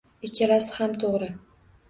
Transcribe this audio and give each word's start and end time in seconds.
Ikkalasi 0.27 0.73
ham 0.79 0.97
toʻgʻri 1.05 1.31